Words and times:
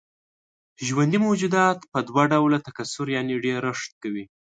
ژوندي 0.87 1.19
موجودات 1.25 1.79
په 1.91 1.99
دوه 2.07 2.23
ډوله 2.31 2.57
تکثر 2.67 3.05
يعنې 3.15 3.35
ډېرښت 3.45 3.91
کوي. 4.01 4.23